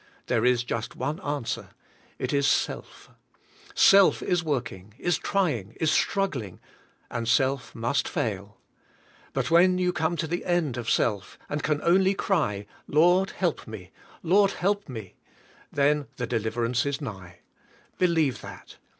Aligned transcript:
There 0.25 0.43
is 0.43 0.63
just 0.63 0.95
one 0.95 1.19
answer: 1.19 1.69
It 2.17 2.33
is 2.33 2.47
self. 2.47 3.11
Self 3.75 4.23
is 4.23 4.43
working; 4.43 4.95
is 4.97 5.19
trying; 5.19 5.73
is 5.79 5.91
struggling, 5.91 6.59
and 7.11 7.27
self 7.27 7.75
must 7.75 8.07
fail. 8.07 8.57
But 9.31 9.51
when 9.51 9.77
you 9.77 9.93
come 9.93 10.15
to 10.17 10.25
the 10.25 10.43
end 10.43 10.75
of 10.75 10.89
self 10.89 11.37
and 11.47 11.61
can 11.61 11.83
only 11.83 12.15
cry, 12.15 12.65
"Lord, 12.87 13.29
help 13.29 13.67
me! 13.67 13.91
Lord, 14.23 14.53
help 14.53 14.89
me!"— 14.89 15.13
then 15.71 16.07
the 16.15 16.25
deliverance 16.25 16.83
is 16.83 16.99
nigh; 16.99 17.37
believe 17.99 18.41
that. 18.41 18.77